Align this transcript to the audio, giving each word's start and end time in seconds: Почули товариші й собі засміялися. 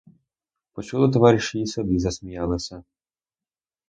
Почули 0.73 1.09
товариші 1.11 1.59
й 1.59 1.65
собі 1.65 1.99
засміялися. 1.99 2.83